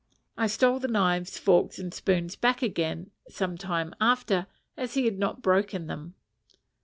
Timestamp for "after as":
4.01-4.95